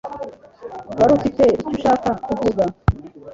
Wari 0.97 1.11
ufite 1.17 1.43
icyo 1.57 1.69
ushaka 1.73 2.09
kuvuga? 2.25 2.63